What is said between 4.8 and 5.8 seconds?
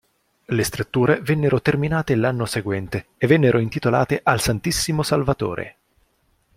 Salvatore.